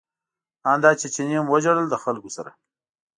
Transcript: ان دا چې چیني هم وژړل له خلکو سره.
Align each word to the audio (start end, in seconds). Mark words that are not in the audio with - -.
ان 0.71 0.77
دا 0.83 0.91
چې 0.99 1.07
چیني 1.13 1.35
هم 1.37 1.47
وژړل 1.49 1.87
له 1.89 1.97
خلکو 2.03 2.29
سره. 2.37 2.51